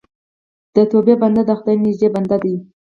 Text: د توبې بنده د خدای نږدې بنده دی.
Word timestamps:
د 0.75 0.77
توبې 0.91 1.15
بنده 1.21 1.41
د 1.45 1.51
خدای 1.59 1.75
نږدې 1.83 2.07
بنده 2.15 2.37
دی. 2.43 2.55